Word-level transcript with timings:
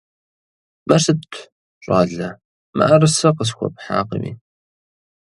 Мыр 0.87 1.01
сыт, 1.05 1.31
щӀалэ, 1.83 2.29
мыӀэрысэ 2.77 3.29
къысхуэпхьакъыми? 3.37 4.31